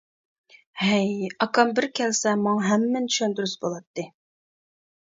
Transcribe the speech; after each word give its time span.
ھەي 0.83 1.11
ئاكام 1.45 1.75
بىر 1.81 1.87
كەلسە 2.01 2.35
ماڭا 2.47 2.67
ھەممىنى 2.71 2.99
بىر 3.05 3.15
چۈشەندۈرسە 3.15 3.65
بولاتتى. 3.69 4.09